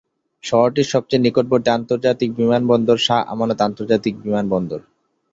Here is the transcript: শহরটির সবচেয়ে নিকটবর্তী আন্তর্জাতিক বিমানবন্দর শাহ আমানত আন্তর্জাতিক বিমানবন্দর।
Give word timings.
শহরটির 0.43 0.87
সবচেয়ে 0.93 1.23
নিকটবর্তী 1.25 1.69
আন্তর্জাতিক 1.71 2.29
বিমানবন্দর 2.35 2.97
শাহ 2.97 3.19
আমানত 3.33 3.59
আন্তর্জাতিক 3.61 4.13
বিমানবন্দর। 4.21 4.79